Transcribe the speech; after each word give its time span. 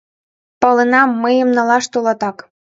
Паленам, 0.61 1.09
мыйым 1.23 1.49
налаш 1.57 1.85
толатак! 1.93 2.37